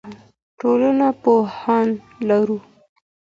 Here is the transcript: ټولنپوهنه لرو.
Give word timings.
ټولنپوهنه 0.59 1.95
لرو. 2.27 2.57